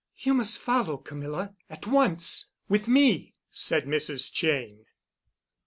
"You 0.17 0.33
must 0.33 0.57
follow, 0.57 0.97
Camilla—at 0.97 1.85
once—with 1.85 2.87
me," 2.87 3.35
said 3.51 3.85
Mrs. 3.85 4.33
Cheyne. 4.33 4.85